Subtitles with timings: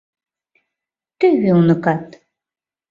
[1.19, 2.05] —Тӧвӧ уныкат!